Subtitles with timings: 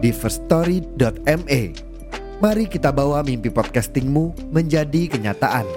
[0.00, 1.60] di firststory.me.
[2.40, 5.68] Mari kita bawa mimpi podcastingmu menjadi kenyataan.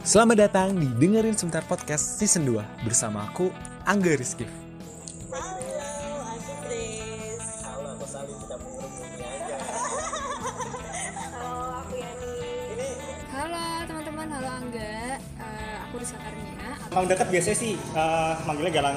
[0.00, 3.52] Selamat datang di Dengerin Sebentar Podcast Season 2 bersama aku,
[3.84, 4.48] Angga Rizky.
[5.28, 7.50] Halo, aku Grace.
[7.66, 9.58] Halo, aku Sali, kita menghubungi aja.
[11.36, 12.32] Halo, aku Yani.
[12.72, 12.88] Ini
[13.34, 14.94] Halo teman-teman, halo Angga.
[15.20, 16.70] Eh, aku Risa Karnia.
[16.86, 18.96] emang dekat biasanya sih eh, manggilnya galang.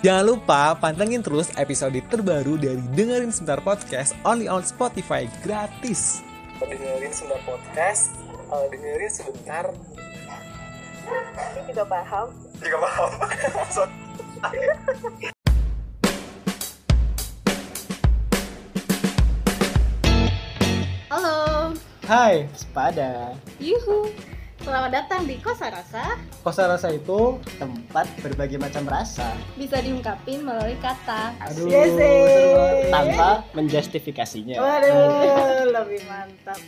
[0.00, 6.24] Jangan lupa pantengin terus episode terbaru dari Dengerin Sebentar Podcast only on Spotify gratis.
[6.56, 8.16] Dengerin sebentar podcast,
[8.48, 9.64] eh, dengerin sebentar.
[11.52, 12.28] Ini juga paham.
[12.60, 13.10] juga paham
[21.10, 21.74] Halo,
[22.06, 23.34] Hai, sepada.
[23.58, 24.08] yuhu.
[24.60, 26.20] Selamat datang di Kosa Rasa.
[26.40, 29.32] Kosa rasa itu tempat berbagai macam rasa.
[29.56, 31.32] Bisa diungkapin melalui kata.
[31.40, 32.20] Aduh, Yes, seru eh.
[32.52, 32.92] banget.
[32.92, 34.56] tanpa menjustifikasinya.
[34.60, 35.00] Waduh,
[35.64, 36.60] lebih mantap.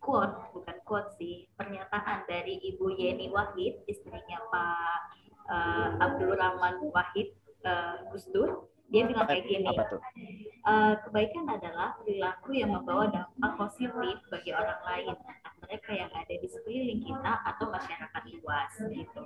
[0.00, 5.00] Quote, bukan quote sih, pernyataan dari Ibu Yeni Wahid, istrinya Pak
[5.50, 8.66] eh, Abdul Rahman Wahid eh, Gus Dur.
[8.90, 9.70] Dia bilang kayak gini?
[9.70, 16.34] "Eh, kebaikan adalah perilaku yang membawa dampak positif bagi orang lain, entah mereka yang ada
[16.34, 19.22] di sekeliling kita atau masyarakat luas gitu.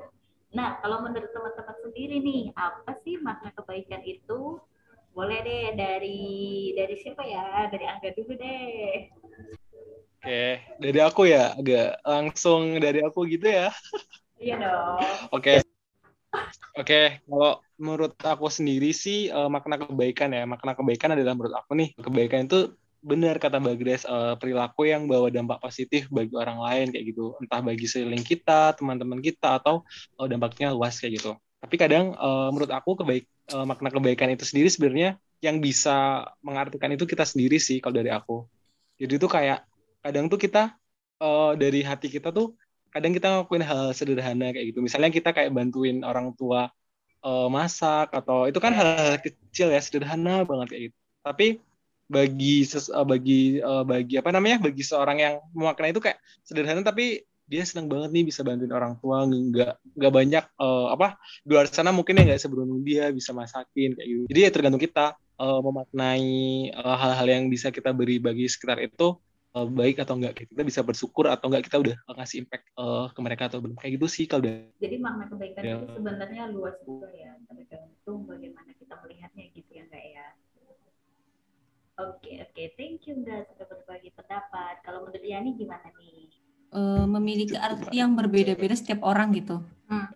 [0.55, 4.61] Nah, kalau menurut teman-teman sendiri nih, apa sih makna kebaikan itu?
[5.17, 6.23] Boleh deh dari
[6.77, 7.73] dari siapa ya?
[7.73, 9.11] Dari Angga dulu deh.
[10.25, 13.69] Oke, dari aku ya, agak langsung dari aku gitu ya.
[14.41, 14.97] Iya dong.
[15.37, 15.61] Oke.
[16.81, 21.77] Oke, kalau menurut aku sendiri sih eh, makna kebaikan ya, makna kebaikan adalah menurut aku
[21.77, 22.73] nih, kebaikan itu
[23.05, 27.61] benar kata Bagres eh, perilaku yang bawa dampak positif bagi orang lain kayak gitu, entah
[27.61, 29.85] bagi sekeliling kita, teman-teman kita atau
[30.25, 31.37] eh, dampaknya luas kayak gitu.
[31.61, 36.89] Tapi kadang eh, menurut aku kebaik eh, makna kebaikan itu sendiri sebenarnya yang bisa mengartikan
[36.97, 38.49] itu kita sendiri sih kalau dari aku.
[38.97, 39.63] Jadi itu kayak
[40.05, 40.59] kadang tuh kita
[41.23, 42.47] eh, dari hati kita tuh
[42.95, 44.81] kadang kita ngelakuin hal sederhana kayak gitu.
[44.87, 46.61] Misalnya kita kayak bantuin orang tua
[47.27, 50.99] eh, masak atau itu kan hal-hal kecil ya sederhana banget kayak gitu.
[51.27, 51.47] Tapi
[52.15, 56.83] bagi ses- eh, bagi eh, bagi apa namanya bagi seorang yang memaknai itu kayak sederhana
[56.85, 61.07] tapi dia senang banget nih bisa bantuin orang tua nggak nggak banyak eh, apa
[61.45, 64.83] di luar sana mungkin ya nggak seberuntung dia bisa masakin kayak gitu jadi ya tergantung
[64.85, 66.29] kita eh, memaknai
[66.77, 69.17] hal-hal yang bisa kita beri bagi sekitar itu
[69.55, 73.21] eh, baik atau enggak kita bisa bersyukur atau enggak kita udah ngasih impact eh, ke
[73.23, 75.77] mereka atau belum kayak gitu sih kalau dari Jadi makna kebaikan Ya.
[75.81, 80.27] itu sebenarnya luas juga ya, tergantung bagaimana kita melihatnya gitu ya enggak ya.
[81.95, 84.83] Oke oke, thank you Mbak sudah berbagi pendapat.
[84.83, 86.27] Kalau menurut Yani gimana nih?
[86.75, 89.63] eh, memiliki arti yang berbeda-beda setiap orang gitu.
[89.87, 90.11] Hmm.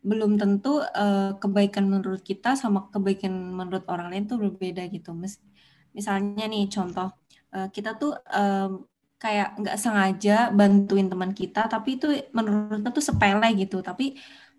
[0.00, 5.12] Belum tentu eh, kebaikan menurut kita sama kebaikan menurut orang lain tuh berbeda gitu.
[5.12, 5.42] Mis-
[5.92, 7.12] Misalnya nih contoh,
[7.54, 8.84] eh, kita tuh em,
[9.18, 12.06] kayak nggak sengaja bantuin teman kita, tapi itu
[12.36, 13.80] menurut kita tuh sepele gitu.
[13.82, 14.16] Tapi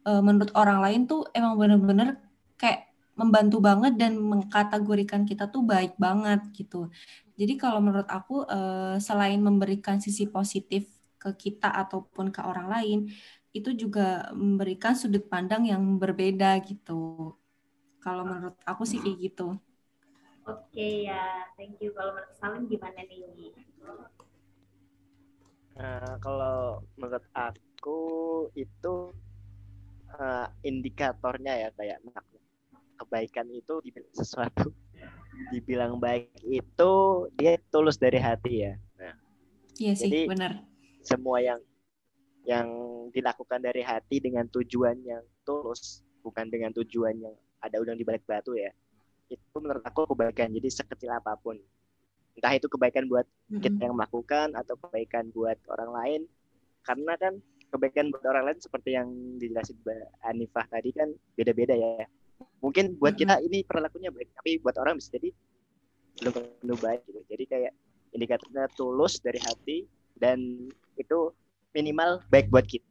[0.08, 2.20] eh, menurut orang lain tuh emang bener-bener
[2.60, 2.90] kayak
[3.20, 6.88] membantu banget dan mengkategorikan kita tuh baik banget gitu.
[7.36, 10.88] Jadi kalau menurut aku uh, selain memberikan sisi positif
[11.20, 13.00] ke kita ataupun ke orang lain,
[13.52, 17.36] itu juga memberikan sudut pandang yang berbeda gitu.
[18.00, 19.60] Kalau menurut aku sih kayak gitu.
[20.50, 21.94] Oke ya, thank you.
[21.94, 23.54] Kalau menurut Salim gimana nih?
[25.80, 28.02] Uh, kalau menurut aku
[28.58, 29.14] itu
[30.18, 32.02] uh, indikatornya ya kayak
[32.98, 33.78] kebaikan itu
[34.18, 34.74] sesuatu
[35.54, 36.94] dibilang baik itu
[37.38, 38.74] dia tulus dari hati ya.
[39.00, 39.16] Nah,
[39.78, 40.52] iya sih, jadi, benar.
[41.06, 41.62] Semua yang
[42.44, 42.68] yang
[43.14, 48.26] dilakukan dari hati dengan tujuan yang tulus, bukan dengan tujuan yang ada udang di balik
[48.26, 48.74] batu ya.
[49.30, 50.50] Itu menurut aku kebaikan.
[50.52, 51.56] Jadi sekecil apa pun.
[52.36, 53.62] Entah itu kebaikan buat mm-hmm.
[53.62, 56.22] kita yang melakukan atau kebaikan buat orang lain.
[56.84, 57.38] Karena kan
[57.70, 62.06] kebaikan buat orang lain seperti yang dijelasin Mbak Anifah tadi kan beda-beda ya.
[62.60, 65.30] Mungkin buat kita ini perilakunya baik, tapi buat orang bisa jadi
[66.20, 67.22] belum tentu baik gitu.
[67.30, 67.74] Jadi kayak
[68.16, 69.86] indikatornya tulus dari hati
[70.18, 71.32] dan itu
[71.72, 72.90] minimal baik buat kita.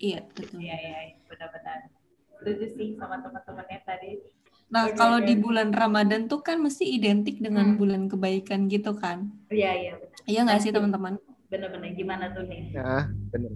[0.00, 0.64] Iya, betul.
[0.64, 1.92] Iya, iya, iya, benar-benar.
[2.40, 4.24] Setuju sih sama teman-temannya tadi.
[4.70, 5.28] Nah, okay, kalau okay.
[5.28, 7.78] di bulan Ramadan tuh kan mesti identik dengan hmm.
[7.78, 9.26] bulan kebaikan gitu kan?
[9.50, 10.18] Iya, iya, benar.
[10.30, 11.18] Iya nggak sih, teman-teman?
[11.50, 11.90] Benar-benar.
[11.98, 12.70] Gimana tuh nih?
[12.70, 13.52] Ya, benar.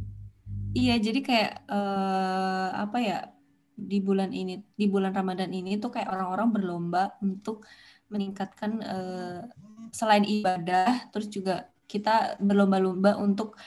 [0.75, 3.19] Iya, jadi kayak uh, apa ya?
[3.75, 7.67] Di bulan ini, di bulan Ramadan ini tuh kayak orang-orang berlomba untuk
[8.07, 9.41] meningkatkan uh,
[9.91, 13.59] selain ibadah, terus juga kita berlomba-lomba untuk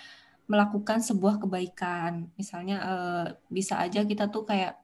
[0.48, 2.32] melakukan sebuah kebaikan.
[2.40, 4.80] Misalnya uh, bisa aja kita tuh kayak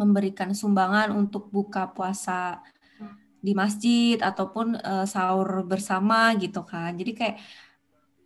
[0.00, 2.64] memberikan sumbangan untuk buka puasa
[3.40, 6.92] di masjid ataupun uh, sahur bersama gitu kan.
[6.96, 7.36] Jadi kayak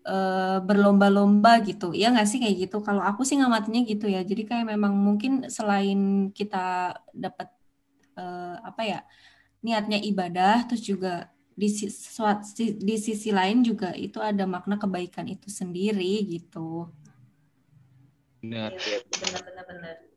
[0.07, 1.91] uh, berlomba-lomba gitu.
[1.95, 2.83] Ya nggak sih kayak gitu.
[2.83, 4.23] Kalau aku sih ngamatinya gitu ya.
[4.23, 7.51] Jadi kayak memang mungkin selain kita dapat
[8.19, 9.01] uh, apa ya
[9.65, 11.71] niatnya ibadah, terus juga di
[12.83, 16.91] di sisi lain juga itu ada makna kebaikan itu sendiri gitu.
[18.43, 18.75] Benar.
[19.23, 20.14] Benar-benar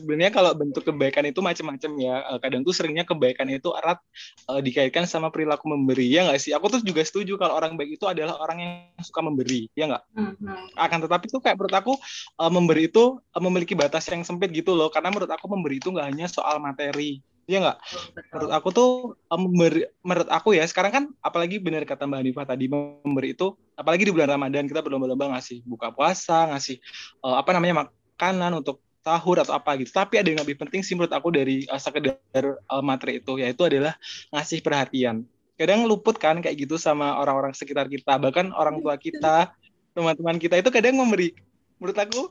[0.00, 2.14] sebenarnya kalau bentuk kebaikan itu macam-macam ya.
[2.32, 4.00] Eh, kadang tuh seringnya kebaikan itu erat
[4.48, 6.08] uh, dikaitkan sama perilaku memberi.
[6.08, 6.56] Ya nggak sih?
[6.56, 8.72] Aku tuh juga setuju kalau orang baik itu adalah orang yang
[9.04, 9.68] suka memberi.
[9.76, 10.04] Ya nggak?
[10.16, 10.80] Mm-hmm.
[10.80, 11.92] Akan tetapi tuh kayak menurut aku
[12.40, 14.88] uh, memberi itu uh, memiliki batas yang sempit gitu loh.
[14.88, 17.20] Karena menurut aku memberi itu nggak hanya soal materi.
[17.50, 17.78] Iya nggak?
[18.30, 18.90] Menurut aku tuh
[19.26, 24.06] memberi, menurut aku ya sekarang kan apalagi benar kata Mbak Hanifah tadi memberi itu apalagi
[24.06, 26.78] di bulan Ramadan kita berlomba-lomba ngasih buka puasa, ngasih
[27.26, 29.90] uh, apa namanya makanan untuk sahur atau apa gitu.
[29.92, 32.16] Tapi ada yang lebih penting sih menurut aku dari uh, sekedar
[32.68, 33.96] uh, materi itu, yaitu adalah
[34.32, 35.24] ngasih perhatian.
[35.60, 39.52] Kadang luput kan kayak gitu sama orang-orang sekitar kita, bahkan orang tua kita,
[39.92, 41.36] teman-teman kita itu kadang memberi,
[41.76, 42.22] menurut aku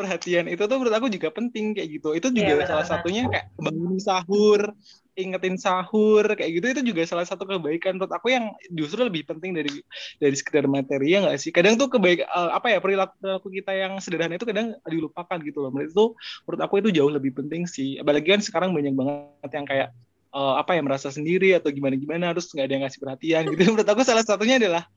[0.00, 2.16] perhatian itu tuh menurut aku juga penting kayak gitu.
[2.16, 4.72] Itu juga yeah, salah satunya kayak bangun sahur,
[5.12, 6.66] ingetin sahur kayak gitu.
[6.72, 8.00] Itu juga salah satu kebaikan.
[8.00, 9.84] Menurut aku yang justru lebih penting dari
[10.16, 11.52] dari sekedar materi ya nggak sih?
[11.52, 15.60] Kadang tuh kebaik uh, apa ya perilaku perilaku kita yang sederhana itu kadang dilupakan gitu
[15.60, 15.70] loh.
[15.70, 16.06] Menurut itu
[16.48, 18.00] menurut aku itu jauh lebih penting sih.
[18.00, 19.88] Apalagi kan sekarang banyak banget yang kayak
[20.32, 23.60] uh, apa ya merasa sendiri atau gimana gimana harus nggak ada yang ngasih perhatian gitu.
[23.76, 24.88] Menurut aku salah satunya adalah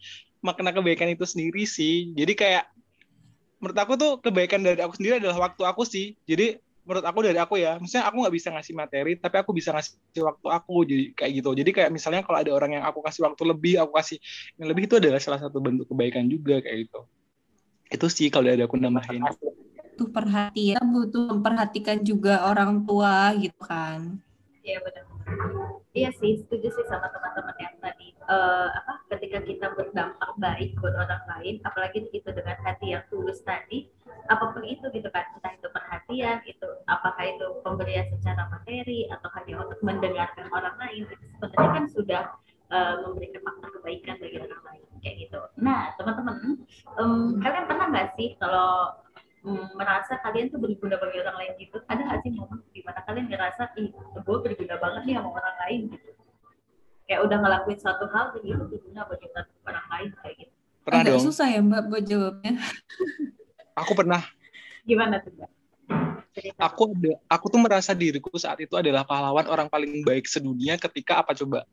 [0.44, 2.12] makna kebaikan itu sendiri sih.
[2.14, 2.73] Jadi kayak
[3.64, 6.20] menurut aku tuh kebaikan dari aku sendiri adalah waktu aku sih.
[6.28, 9.72] Jadi menurut aku dari aku ya misalnya aku nggak bisa ngasih materi tapi aku bisa
[9.72, 11.50] ngasih waktu aku jadi kayak gitu.
[11.56, 14.20] Jadi kayak misalnya kalau ada orang yang aku kasih waktu lebih aku kasih
[14.60, 17.08] yang lebih itu adalah salah satu bentuk kebaikan juga kayak gitu.
[17.88, 19.24] Itu sih kalau dari aku nambahin.
[19.24, 24.20] Butuh perhatian butuh memperhatikan juga orang tua gitu kan
[24.64, 25.04] iya benar
[25.94, 30.96] iya sih setuju sih sama teman-teman yang tadi uh, apa ketika kita berdampak baik buat
[30.96, 33.92] orang lain apalagi itu dengan hati yang tulus tadi
[34.32, 39.28] apa pun itu gitu kan entah itu perhatian itu apakah itu pemberian secara materi atau
[39.36, 41.04] hanya untuk mendengarkan orang lain
[41.44, 42.24] sebenarnya kan sudah
[42.72, 45.40] uh, memberikan makna kebaikan bagi orang lain kayak gitu.
[45.60, 46.64] Nah teman-teman
[46.96, 48.96] um, kalian pernah nggak sih kalau
[49.44, 51.78] um, merasa kalian tuh berguna bagi orang lain gitu?
[51.92, 52.64] Ada nggak sih momen
[53.64, 56.12] ngerasa ih gue berguna banget nih sama orang lain gitu
[57.08, 59.28] kayak udah ngelakuin satu hal gitu berguna bagi
[59.64, 60.54] orang lain kayak gitu
[60.84, 61.26] pernah Agak dong.
[61.32, 62.54] susah ya mbak buat jawabnya
[63.82, 64.22] aku pernah
[64.84, 65.52] gimana tuh Mbak?
[66.60, 71.24] aku ada aku tuh merasa diriku saat itu adalah pahlawan orang paling baik sedunia ketika
[71.24, 71.64] apa coba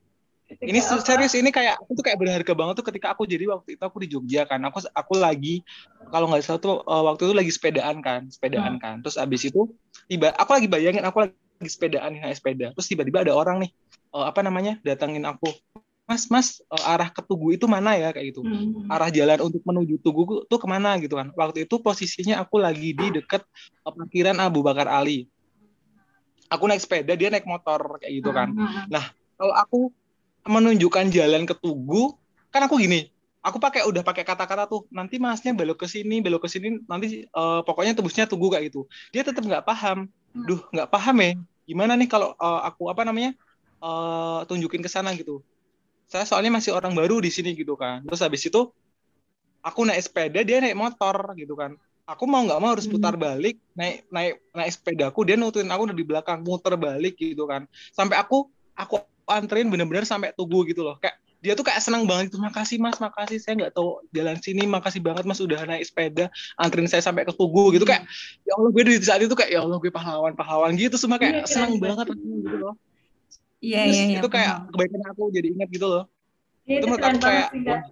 [0.47, 1.03] ketika ini apa?
[1.03, 3.99] serius ini kayak aku tuh kayak berharga banget tuh ketika aku jadi waktu itu aku
[3.99, 5.67] di Jogja kan aku aku lagi
[6.15, 8.83] kalau nggak salah tuh uh, waktu itu lagi sepedaan kan sepedaan hmm.
[8.83, 9.75] kan terus abis itu
[10.07, 11.35] tiba aku lagi bayangin aku lagi
[11.69, 12.73] sepedaan naik sepeda.
[12.73, 13.71] Terus tiba-tiba ada orang nih
[14.17, 15.53] uh, apa namanya datangin aku.
[16.09, 18.11] Mas mas uh, arah ke Tugu itu mana ya?
[18.17, 18.41] Kayak gitu.
[18.41, 18.89] Hmm.
[18.89, 20.97] arah jalan untuk menuju Tugu tuh ke mana?
[20.97, 21.35] Gitu kan.
[21.37, 23.45] Waktu itu posisinya aku lagi di dekat
[23.85, 25.29] uh, parkiran Abu Bakar Ali.
[26.51, 28.51] Aku naik sepeda dia naik motor kayak gitu kan.
[28.57, 28.89] Hmm.
[28.89, 29.05] nah
[29.37, 29.81] kalau aku
[30.49, 32.17] menunjukkan jalan ke Tugu
[32.51, 36.45] kan aku gini aku pakai udah pakai kata-kata tuh nanti masnya belok ke sini belok
[36.45, 38.85] ke sini nanti eh, pokoknya tebusnya Tugu kayak gitu.
[39.13, 41.33] Dia tetap nggak paham duh nggak paham ya.
[41.67, 43.35] Gimana nih kalau eh, aku apa namanya
[43.83, 45.43] eh, tunjukin ke sana gitu.
[46.11, 48.03] Saya soalnya masih orang baru di sini gitu kan.
[48.07, 48.71] Terus habis itu
[49.63, 51.77] aku naik sepeda dia naik motor gitu kan.
[52.09, 56.03] Aku mau nggak mau harus putar balik naik naik naik sepedaku dia nutuin aku dari
[56.03, 57.71] belakang muter balik gitu kan.
[57.95, 58.99] Sampai aku aku
[59.31, 60.99] anterin bener-bener sampai tugu gitu loh.
[60.99, 64.69] Kayak dia tuh kayak senang banget itu makasih mas makasih saya nggak tahu jalan sini
[64.69, 66.29] makasih banget mas udah naik sepeda
[66.61, 67.89] anterin saya sampai ke tugu gitu.
[67.89, 68.05] Kayak
[68.45, 71.45] ya allah gue di saat itu kayak ya allah gue pahlawan pahlawan gitu semua kayak
[71.45, 71.85] keren, senang keren.
[71.97, 72.75] banget gitu loh.
[73.61, 74.19] Iya, iya, iya.
[74.21, 74.73] itu kayak paham.
[74.73, 76.05] kebaikan aku jadi ingat gitu loh.
[76.69, 77.83] Iya, itu menurut aku kayak wah,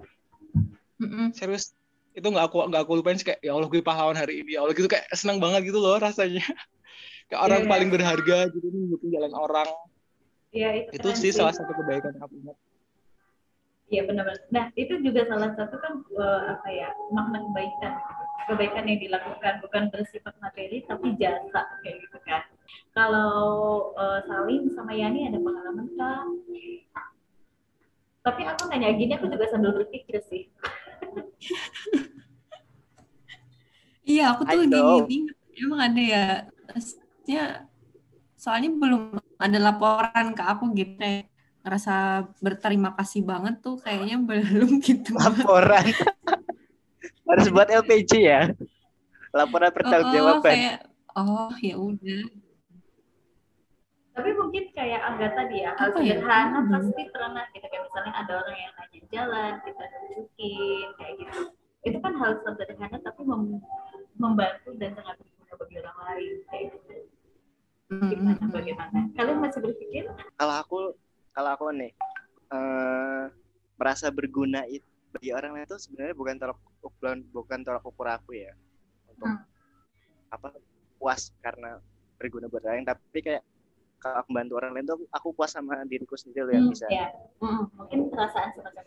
[1.32, 1.64] serius
[2.12, 4.60] itu nggak aku nggak aku lupain sih kayak ya Allah gue pahlawan hari ini.
[4.60, 6.44] Ya Allah gitu kayak senang banget gitu loh rasanya.
[7.28, 7.68] Kayak orang Iya.
[7.68, 9.68] paling berharga gitu nunjukin jalan orang.
[10.48, 11.32] Iya, itu, itu sih.
[11.36, 12.56] salah satu kebaikan yang aku ingat
[13.88, 14.44] Iya benar-benar.
[14.52, 17.92] Nah itu juga salah satu kan eh, apa ya makna kebaikan,
[18.44, 22.44] kebaikan yang dilakukan bukan bersifat materi tapi jasa kayak gitu kan.
[22.92, 23.32] Kalau
[23.96, 26.28] eh, Salim sama Yani ada pengalaman kah?
[28.28, 30.52] Tapi aku nanya gini aku juga sambil berpikir sih.
[34.08, 34.64] Iya, aku tuh
[35.04, 35.28] gini,
[35.60, 36.24] emang ada ya,
[36.64, 37.68] maksudnya
[38.40, 41.28] soalnya belum ada laporan ke aku gitu,
[41.68, 41.94] ngerasa
[42.40, 45.12] berterima kasih banget tuh kayaknya belum gitu.
[45.12, 45.84] Laporan.
[47.28, 48.40] Harus buat LPG ya.
[49.30, 50.48] Laporan Oh, pertanggungjawaban.
[50.48, 50.76] kayak,
[51.12, 52.24] oh ya udah.
[54.16, 56.16] Tapi mungkin kayak Angga tadi ya, hal ya?
[56.18, 56.70] sederhana Hmm.
[56.74, 61.40] pasti pernah kita kayak misalnya ada orang yang nanya jalan, kita tunjukin kayak gitu.
[61.86, 63.62] Itu kan hal sederhana tapi mem-
[64.18, 66.94] membantu dan sangat berguna bagi orang lain kayak gitu.
[67.88, 68.98] Gimana bagaimana?
[69.14, 70.04] Kalian masih berpikir?
[70.34, 70.78] Kalau aku
[71.38, 71.94] kalau aku nih
[72.50, 73.24] eh
[73.78, 74.82] merasa berguna itu
[75.14, 78.50] bagi orang lain itu sebenarnya bukan tolak ukuran bukan tolak ukur aku ya.
[79.06, 79.30] Untuk
[80.34, 80.48] apa
[80.98, 81.78] puas karena
[82.18, 82.88] berguna buat orang lain.
[82.90, 83.42] Tapi kayak
[84.02, 86.86] kalau aku bantu orang lain tuh aku puas sama diriku sendiri loh yang Hmm, bisa
[86.90, 87.06] ya.
[87.38, 88.84] Mungkin perasaan semacam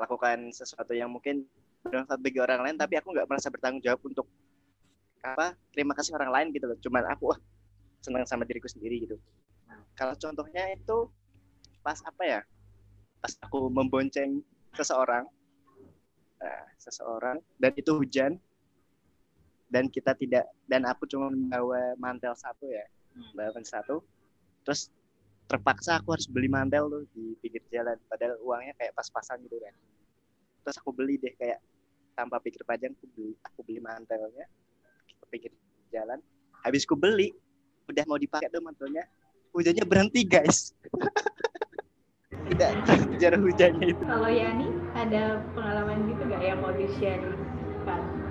[0.00, 1.44] melakukan sesuatu yang mungkin
[1.84, 4.24] bermanfaat bagi orang lain tapi aku nggak merasa bertanggung jawab untuk
[5.20, 6.78] apa terima kasih orang lain gitu loh.
[6.80, 7.40] Cuman aku wah
[8.00, 9.20] senang sama diriku sendiri gitu.
[9.92, 11.12] Kalau contohnya itu
[11.80, 12.40] pas apa ya?
[13.20, 14.40] Pas aku membonceng
[14.76, 15.24] seseorang.
[16.40, 18.32] Nah, seseorang dan itu hujan.
[19.70, 22.82] Dan kita tidak dan aku cuma membawa mantel satu ya.
[23.36, 23.96] Bawa mantel satu.
[24.66, 24.90] Terus
[25.46, 27.94] terpaksa aku harus beli mantel tuh di pinggir jalan.
[28.10, 29.74] Padahal uangnya kayak pas-pasan gitu kan.
[30.66, 31.62] Terus aku beli deh kayak
[32.18, 34.46] tanpa pikir panjang aku beli aku beli mantelnya
[35.06, 35.52] ke pinggir
[35.94, 36.18] jalan.
[36.66, 37.30] Habis ku beli
[37.86, 39.06] udah mau dipakai tuh mantelnya.
[39.50, 40.70] Hujannya berhenti guys
[42.48, 44.66] tidak kejar hujannya itu Kalau Yani
[44.96, 47.22] ada pengalaman gitu nggak yang mau di share?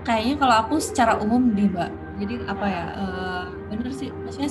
[0.07, 1.89] Kayaknya kalau aku secara umum deh, Mbak.
[2.19, 2.85] Jadi apa ya?
[2.97, 4.49] eh, bener sih, maksudnya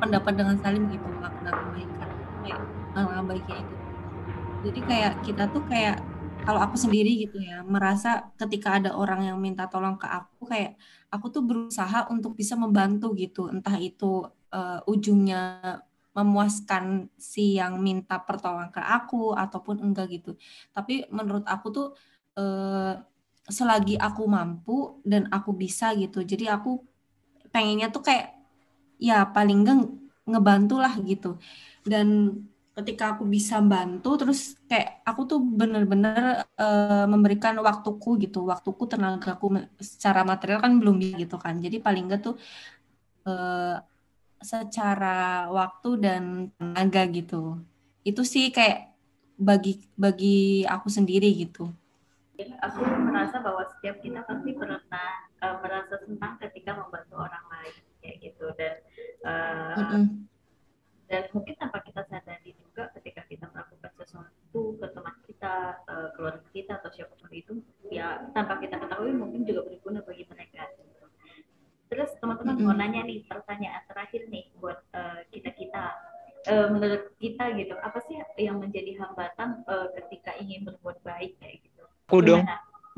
[0.00, 2.10] pendapat dengan Salim gitu makna kebaikan
[2.42, 2.60] kayak
[2.96, 3.74] makna baiknya itu.
[4.64, 5.96] Jadi kayak kita tuh kayak
[6.44, 8.08] kalau aku sendiri gitu ya merasa
[8.40, 10.70] ketika ada orang yang minta tolong ke aku kayak
[11.12, 14.04] aku tuh berusaha untuk bisa membantu gitu entah itu
[14.54, 15.38] eh, ujungnya
[16.20, 16.84] memuaskan
[17.16, 20.30] si yang minta pertolongan ke aku ataupun enggak gitu.
[20.76, 21.86] Tapi menurut aku tuh
[22.38, 22.94] eh,
[23.50, 26.70] selagi aku mampu dan aku bisa gitu jadi aku
[27.52, 28.26] pengennya tuh kayak
[29.00, 29.78] ya paling enggak
[30.30, 31.28] ngebantu lah gitu.
[31.86, 32.08] Dan
[32.76, 39.46] ketika aku bisa bantu terus kayak aku tuh bener-bener eh, memberikan waktuku gitu waktuku tenagaku
[39.82, 41.54] secara material kan belum gitu kan.
[41.64, 42.34] Jadi paling enggak tuh
[43.28, 43.74] eh,
[44.40, 46.22] secara waktu dan
[46.56, 47.60] tenaga gitu.
[48.04, 48.96] Itu sih kayak
[49.40, 51.72] bagi bagi aku sendiri gitu.
[52.40, 54.80] Aku merasa bahwa setiap kita pasti pernah
[55.44, 55.79] eh, merasa
[82.10, 82.42] Aku dong.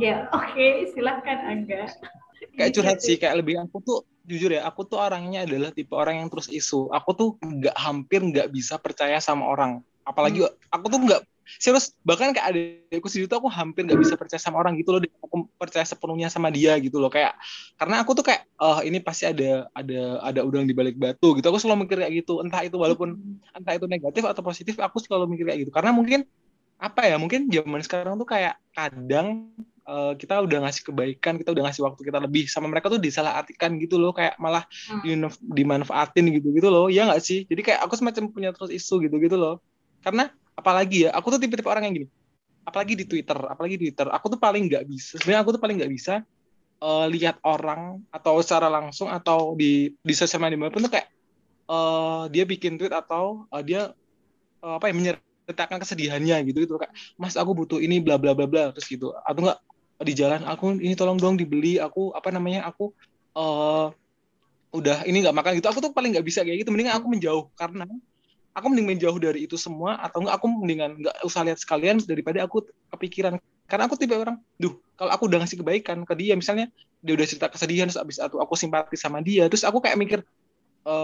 [0.01, 1.85] Ya, oke, silahkan Angga.
[2.57, 6.25] kayak curhat sih kayak lebih aku tuh jujur ya aku tuh orangnya adalah tipe orang
[6.25, 6.89] yang terus isu.
[6.89, 9.85] Aku tuh nggak hampir nggak bisa percaya sama orang.
[10.09, 11.23] Apalagi aku tuh nggak
[11.61, 12.57] serius bahkan kayak
[12.89, 16.33] adikku sendiri tuh aku hampir nggak bisa percaya sama orang gitu loh aku percaya sepenuhnya
[16.33, 17.13] sama dia gitu loh.
[17.13, 17.37] Kayak
[17.77, 21.47] karena aku tuh kayak oh ini pasti ada ada ada udang di balik batu gitu.
[21.53, 22.41] Aku selalu mikir kayak gitu.
[22.41, 23.21] Entah itu walaupun
[23.53, 25.73] entah itu negatif atau positif aku selalu mikir kayak gitu.
[25.75, 26.25] Karena mungkin
[26.83, 29.55] apa ya mungkin zaman sekarang tuh kayak kadang
[29.87, 33.79] uh, kita udah ngasih kebaikan kita udah ngasih waktu kita lebih sama mereka tuh disalahartikan
[33.79, 35.31] gitu loh kayak malah hmm.
[35.47, 39.23] dimanfaatin gitu gitu loh ya nggak sih jadi kayak aku semacam punya terus isu gitu
[39.23, 39.63] gitu loh
[40.03, 42.09] karena apalagi ya aku tuh tipe-tipe orang yang gini
[42.67, 45.77] apalagi di Twitter apalagi di Twitter aku tuh paling nggak bisa sebenarnya aku tuh paling
[45.79, 46.15] nggak bisa
[46.83, 51.07] uh, lihat orang atau secara langsung atau di di sosial media pun tuh kayak
[51.71, 53.95] uh, dia bikin tweet atau uh, dia
[54.63, 54.95] uh, apa ya
[55.53, 59.13] menyertakan kesedihannya gitu gitu kayak mas aku butuh ini bla bla bla bla terus gitu.
[59.29, 59.61] Atau enggak
[60.03, 62.91] di jalan aku ini tolong dong dibeli aku apa namanya aku
[63.37, 63.93] uh,
[64.73, 65.69] udah ini nggak makan gitu.
[65.69, 67.53] Aku tuh paling nggak bisa kayak gitu mending aku menjauh.
[67.53, 67.85] Karena
[68.57, 72.41] aku mending menjauh dari itu semua atau enggak aku mendingan nggak usah lihat sekalian daripada
[72.49, 72.65] aku
[72.97, 73.37] kepikiran.
[73.69, 76.71] Karena aku tipe orang duh kalau aku udah ngasih kebaikan ke dia misalnya
[77.03, 80.21] dia udah cerita kesedihan terus abis itu aku simpati sama dia terus aku kayak mikir
[80.87, 80.95] e,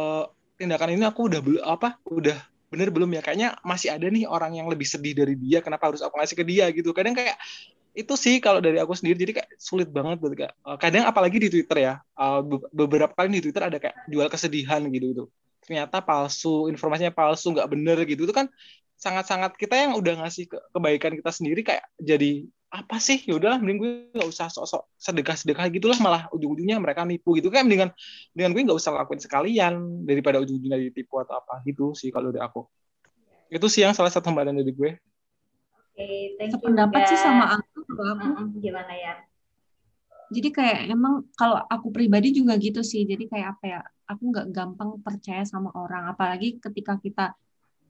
[0.54, 3.20] tindakan ini aku udah apa udah bener belum ya.
[3.24, 5.64] Kayaknya masih ada nih orang yang lebih sedih dari dia.
[5.64, 6.92] Kenapa harus aku ngasih ke dia gitu.
[6.92, 7.36] Kadang kayak
[7.96, 9.16] itu sih kalau dari aku sendiri.
[9.18, 11.94] Jadi kayak sulit banget buat kayak kadang apalagi di Twitter ya.
[11.98, 15.24] Eh, beberapa kali di Twitter ada kayak jual kesedihan gitu gitu.
[15.64, 18.28] Ternyata palsu informasinya palsu nggak bener gitu.
[18.28, 18.46] Itu kan
[18.98, 23.56] sangat-sangat kita yang udah ngasih ke kebaikan kita sendiri kayak jadi apa sih ya udahlah
[23.56, 27.88] mending gue nggak usah sok-sok sedekah-sedekah gitulah malah ujung-ujungnya mereka nipu gitu kan dengan
[28.36, 32.44] dengan gue nggak usah lakuin sekalian daripada ujung-ujungnya ditipu atau apa gitu sih kalau dari
[32.44, 32.68] aku
[33.48, 35.00] itu sih yang salah satu hambatan dari gue.
[35.96, 36.60] Oke, okay, thank you.
[36.60, 38.60] Pendapat sih sama aku, aku.
[38.60, 39.24] Gimana ya?
[40.28, 43.08] Jadi kayak emang kalau aku pribadi juga gitu sih.
[43.08, 43.80] Jadi kayak apa ya?
[44.08, 47.36] aku nggak gampang percaya sama orang apalagi ketika kita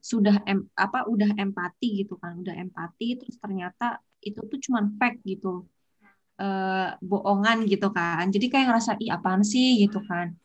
[0.03, 5.19] sudah em, apa udah empati gitu kan udah empati terus ternyata itu tuh cuman fake
[5.27, 5.65] gitu.
[6.39, 6.47] E,
[7.03, 8.25] bohongan gitu kan.
[8.35, 9.81] Jadi kayak ngerasa ih apaan sih?
[9.83, 10.37] gitu kan.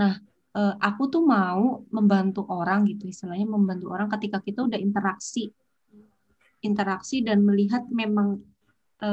[0.00, 0.12] Nah
[0.56, 5.52] e, aku tuh mau membantu orang gitu istilahnya membantu orang ketika kita udah interaksi.
[6.62, 8.38] Interaksi dan melihat memang
[9.02, 9.10] e,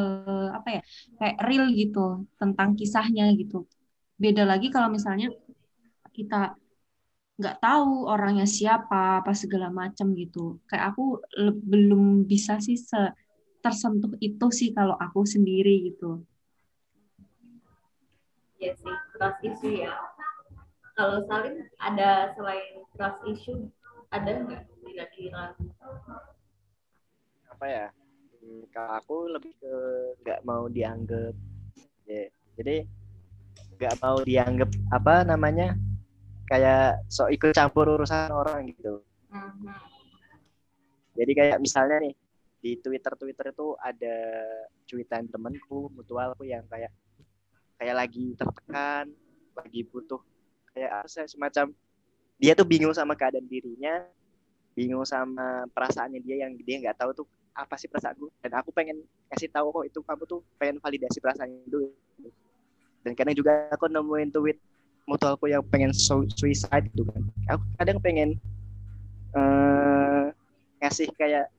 [0.53, 0.81] apa ya
[1.19, 3.65] kayak real gitu tentang kisahnya gitu.
[4.19, 5.33] Beda lagi kalau misalnya
[6.13, 6.59] kita
[7.39, 10.59] nggak tahu orangnya siapa apa segala macam gitu.
[10.67, 11.23] Kayak aku
[11.71, 12.99] belum bisa sih se
[13.59, 16.23] tersentuh itu sih kalau aku sendiri gitu.
[18.59, 19.95] Ya sih trust issue ya.
[20.95, 23.71] Kalau Salim ada selain trust issue
[24.11, 25.55] ada nggak kira-kira?
[27.51, 27.87] Apa ya?
[28.39, 29.73] Hmm, kalau aku lebih ke
[30.23, 31.35] nggak mau dianggap.
[32.07, 32.27] Ya
[32.59, 32.83] jadi
[33.79, 35.79] nggak mau dianggap apa namanya
[36.51, 38.99] kayak so ikut campur urusan orang gitu.
[39.31, 39.71] Mm-hmm.
[41.15, 42.15] Jadi kayak misalnya nih
[42.59, 44.15] di Twitter Twitter itu ada
[44.83, 46.91] cuitan temanku mutualku yang kayak
[47.79, 49.07] kayak lagi tertekan,
[49.55, 50.19] lagi butuh
[50.75, 51.71] kayak sih semacam
[52.39, 54.03] dia tuh bingung sama keadaan dirinya,
[54.75, 59.03] bingung sama perasaannya dia yang dia nggak tahu tuh apa sih perasaanku dan aku pengen
[59.27, 61.91] kasih tahu kok itu kamu tuh pengen validasi perasaan itu
[63.03, 64.59] dan kadang juga aku nemuin tweet
[65.09, 67.25] mutualku yang pengen suicide gitu kan.
[67.49, 68.37] Aku kadang pengen
[69.33, 70.29] uh,
[70.83, 71.49] ngasih kayak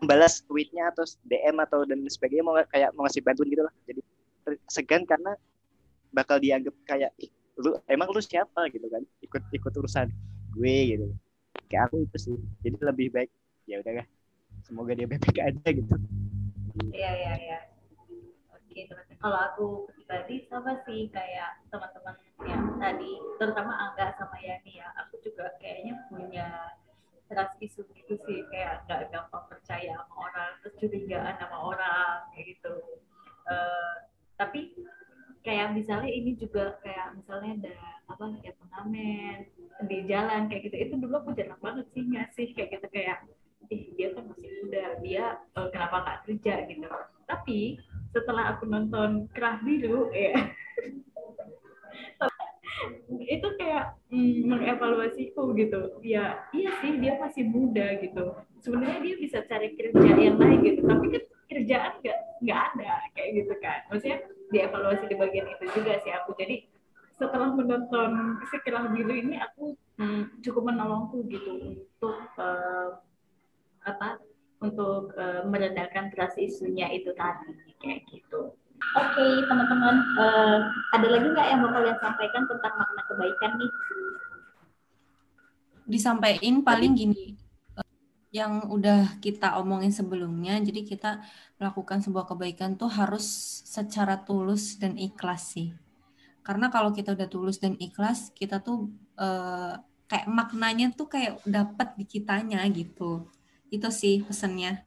[0.00, 3.74] membalas tweetnya atau DM atau dan sebagainya mau kayak mau ngasih bantuan gitu lah.
[3.88, 4.00] Jadi
[4.68, 5.32] segan karena
[6.12, 7.10] bakal dianggap kayak
[7.56, 8.68] lu emang lu siapa?
[8.68, 9.02] gitu kan.
[9.24, 10.12] Ikut ikut urusan
[10.56, 11.06] gue gitu.
[11.72, 12.36] Kayak aku itu sih.
[12.60, 13.30] Jadi lebih baik
[13.66, 14.06] ya udah
[14.62, 15.94] semoga dia baik-baik aja gitu.
[16.92, 17.58] Iya iya iya.
[18.52, 24.78] Oke teman kalau aku pribadi sama sih kayak teman-teman yang tadi terutama Angga sama Yani
[24.78, 24.92] ya.
[25.06, 26.76] Aku juga kayaknya punya
[27.26, 32.46] trust isu gitu sih kayak nggak gampang percaya sama orang terus curigaan sama orang kayak
[32.54, 32.74] gitu.
[33.46, 33.94] Uh,
[34.36, 34.74] tapi
[35.46, 37.74] kayak misalnya ini juga kayak misalnya ada
[38.10, 39.36] apa kayak pengamen
[39.86, 40.76] di jalan kayak gitu.
[40.78, 43.18] Itu dulu aku jarang banget sih ngasih kayak gitu kayak
[43.66, 45.24] ih dia kan masih muda dia
[45.58, 46.54] uh, kenapa nggak kerja?
[46.70, 46.86] gitu.
[47.26, 47.58] Tapi
[48.14, 50.34] setelah aku nonton Kerah Biru ya
[53.26, 56.00] itu kayak mm, mengevaluasiku gitu.
[56.02, 58.34] Ya iya sih dia masih muda gitu.
[58.62, 60.80] Sebenarnya dia bisa cari kerja yang lain gitu.
[60.84, 63.78] Tapi kan kerjaan nggak nggak ada kayak gitu kan.
[63.88, 64.18] Maksudnya
[64.50, 66.34] dievaluasi di bagian itu juga sih aku.
[66.38, 66.66] Jadi
[67.16, 73.00] setelah menonton Kerah Biru ini aku mm, cukup menolongku gitu untuk uh,
[73.86, 74.20] apa
[74.60, 78.52] untuk uh, meredakan trust isunya itu tadi kayak gitu.
[78.94, 80.58] Oke okay, teman-teman, uh,
[80.94, 83.72] ada lagi nggak yang mau kalian sampaikan tentang makna kebaikan nih?
[85.86, 87.34] Disampaikan paling gini,
[88.36, 90.60] yang udah kita omongin sebelumnya.
[90.60, 91.24] Jadi kita
[91.56, 93.24] melakukan sebuah kebaikan tuh harus
[93.64, 95.72] secara tulus dan ikhlas sih.
[96.44, 99.74] Karena kalau kita udah tulus dan ikhlas, kita tuh eh,
[100.06, 103.26] kayak maknanya tuh kayak dapat di kitanya gitu.
[103.72, 104.84] Itu sih pesannya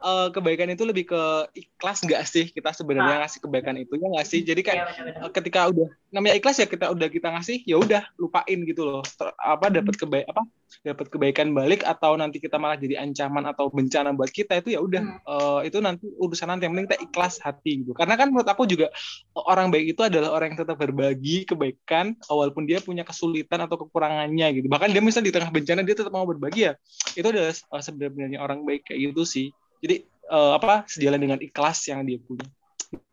[0.00, 1.22] uh, kebaikan itu lebih ke
[1.54, 2.44] ikhlas nggak sih?
[2.50, 4.40] Kita sebenarnya ngasih kebaikan itu ya nggak sih?
[4.42, 4.84] Jadi kayak
[5.20, 9.04] uh, ketika udah namanya ikhlas ya kita udah kita ngasih ya udah lupain gitu loh.
[9.04, 10.42] Ter, apa dapat kebaik apa
[10.80, 14.80] dapat kebaikan balik atau nanti kita malah jadi ancaman atau bencana buat kita itu ya
[14.80, 15.02] udah.
[15.04, 15.20] Hmm.
[15.28, 17.92] uh, itu nanti urusan nanti yang penting kita ikhlas hati gitu.
[17.92, 18.88] Karena kan menurut aku juga
[19.36, 24.46] orang baik itu adalah orang yang tetap berbagi kebaikan walaupun dia punya kesulitan atau kekurangannya
[24.56, 24.66] gitu.
[24.66, 26.72] Bahkan dia misalnya di tengah bencana dia tetap mau berbagi ya.
[27.14, 29.46] Itu adalah sebenarnya orang baik kayak gitu sih
[29.80, 29.96] jadi
[30.30, 32.46] uh, apa sejalan dengan ikhlas yang dia punya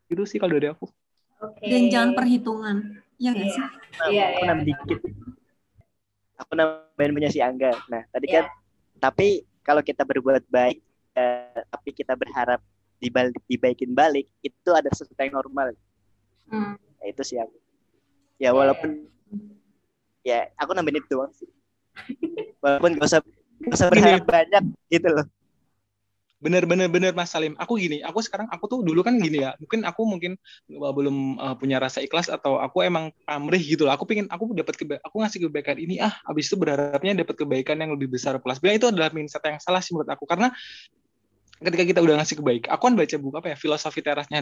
[0.08, 0.88] itu sih kalau dari aku
[1.40, 1.68] okay.
[1.68, 2.76] dan jangan perhitungan
[3.18, 3.64] ya nggak sih
[4.14, 4.64] iya aku yeah.
[4.64, 5.00] dikit
[6.38, 8.34] aku nambahin punya si Angga nah tadi yeah.
[8.40, 8.44] kan
[8.98, 10.80] tapi kalau kita berbuat baik
[11.18, 12.62] eh, tapi kita berharap
[12.98, 15.74] dibalik, dibaikin balik itu ada sesuatu yang normal
[16.50, 16.74] hmm.
[16.78, 17.58] nah, itu sih aku
[18.38, 19.04] ya walaupun
[20.22, 20.46] yeah.
[20.46, 21.50] ya aku nambahin itu doang sih
[22.62, 23.20] walaupun gak usah
[23.66, 25.26] gak usah berharap banyak gitu loh
[26.38, 27.58] bener Mas Salim.
[27.58, 29.58] Aku gini aku sekarang aku tuh dulu kan gini ya.
[29.58, 30.38] Mungkin aku mungkin
[30.70, 33.92] belum uh, punya rasa ikhlas atau aku emang pamrih gitu loh.
[33.94, 37.90] Aku pengen aku dapat aku ngasih kebaikan ini ah habis itu berharapnya dapat kebaikan yang
[37.98, 38.38] lebih besar.
[38.38, 40.24] Plus bilang itu adalah mindset yang salah sih menurut aku.
[40.30, 40.54] Karena
[41.58, 44.38] ketika kita udah ngasih kebaikan aku kan baca buku apa ya filosofi terasnya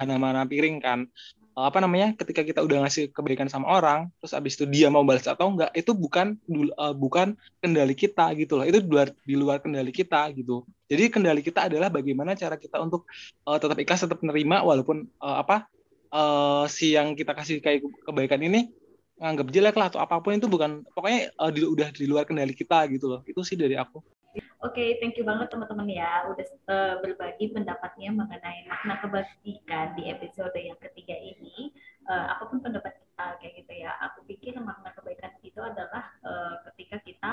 [0.00, 1.04] Hana Mana Piring kan.
[1.04, 5.06] Eh, apa namanya ketika kita udah ngasih kebaikan sama orang terus abis itu dia mau
[5.06, 6.34] balas atau enggak itu bukan
[6.74, 8.66] uh, bukan kendali kita gitu loh.
[8.66, 10.66] Itu di luar di luar kendali kita gitu.
[10.90, 13.06] Jadi kendali kita adalah bagaimana cara kita untuk
[13.46, 15.70] uh, tetap ikhlas tetap menerima walaupun uh, apa
[16.10, 18.74] uh, si yang kita kasih kayak kebaikan ini
[19.22, 22.50] nganggap jelek lah atau apa pun itu bukan pokoknya uh, di, udah di luar kendali
[22.50, 23.22] kita gitu loh.
[23.22, 24.02] Itu sih dari aku
[24.34, 30.10] Oke, okay, thank you banget teman-teman ya udah uh, berbagi pendapatnya mengenai makna kebajikan di
[30.10, 31.70] episode yang ketiga ini.
[32.08, 36.60] Uh, apa pun pendapat kita kayak gitu ya, aku pikir makna kebaikan itu adalah uh,
[36.68, 37.32] ketika kita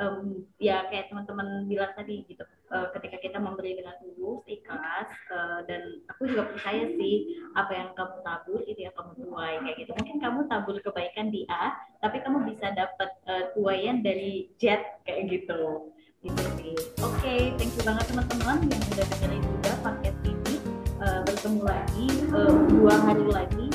[0.00, 2.42] um, ya kayak teman-teman bilang tadi gitu,
[2.74, 7.88] uh, ketika kita memberi dengan tulus, ikhlas uh, dan aku juga percaya sih apa yang
[7.94, 9.90] kamu tabur itu yang kamu tuai kayak gitu.
[9.94, 15.30] Mungkin kamu tabur kebaikan di A, tapi kamu bisa dapat uh, tuayan dari Z kayak
[15.30, 16.74] gitu gitu sih.
[17.00, 20.56] Oke, okay, thank you banget teman-teman yang udah dengerin juga paket ini.
[21.00, 22.06] Uh, bertemu lagi
[22.36, 23.66] uh, dua hari lagi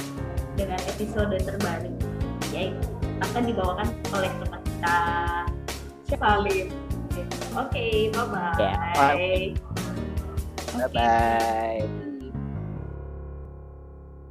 [0.54, 1.90] dengan episode terbaru
[2.54, 2.86] yaitu
[3.20, 4.98] akan dibawakan oleh teman kita
[6.06, 6.68] Salim.
[7.56, 8.54] Oke, okay, bye bye.
[8.62, 9.56] Yeah,
[10.76, 12.05] bye bye.